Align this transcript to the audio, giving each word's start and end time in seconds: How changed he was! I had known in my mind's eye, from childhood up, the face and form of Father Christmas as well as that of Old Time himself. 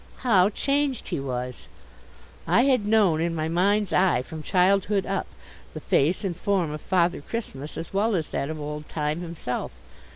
How 0.25 0.49
changed 0.49 1.09
he 1.09 1.19
was! 1.19 1.67
I 2.47 2.63
had 2.63 2.87
known 2.87 3.21
in 3.21 3.35
my 3.35 3.47
mind's 3.47 3.93
eye, 3.93 4.23
from 4.23 4.41
childhood 4.41 5.05
up, 5.05 5.27
the 5.75 5.79
face 5.79 6.23
and 6.23 6.35
form 6.35 6.71
of 6.71 6.81
Father 6.81 7.21
Christmas 7.21 7.77
as 7.77 7.93
well 7.93 8.15
as 8.15 8.31
that 8.31 8.49
of 8.49 8.59
Old 8.59 8.89
Time 8.89 9.21
himself. 9.21 9.69